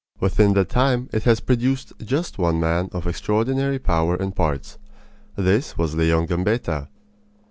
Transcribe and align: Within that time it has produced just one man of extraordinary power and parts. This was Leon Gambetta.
Within 0.19 0.55
that 0.55 0.69
time 0.69 1.09
it 1.13 1.25
has 1.25 1.41
produced 1.41 1.93
just 2.03 2.39
one 2.39 2.59
man 2.59 2.89
of 2.91 3.05
extraordinary 3.05 3.77
power 3.77 4.15
and 4.15 4.35
parts. 4.35 4.79
This 5.35 5.77
was 5.77 5.93
Leon 5.93 6.25
Gambetta. 6.25 6.87